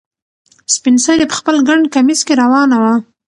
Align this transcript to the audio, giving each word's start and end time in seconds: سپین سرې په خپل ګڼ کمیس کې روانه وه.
سپین 0.73 0.95
سرې 1.05 1.25
په 1.29 1.35
خپل 1.39 1.55
ګڼ 1.67 1.79
کمیس 1.93 2.19
کې 2.27 2.33
روانه 2.43 2.77
وه. 2.83 2.93